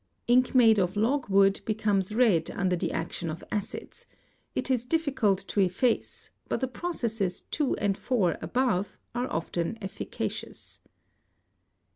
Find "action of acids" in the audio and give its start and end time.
2.91-4.07